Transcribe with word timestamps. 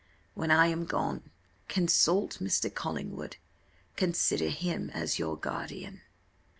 When 0.33 0.49
I 0.49 0.65
am 0.65 0.85
gone 0.85 1.29
consult 1.67 2.39
Mr. 2.41 2.73
Collingwood; 2.73 3.37
consider 3.95 4.47
him 4.49 4.89
as 4.95 5.19
your 5.19 5.37
guardian." 5.37 6.01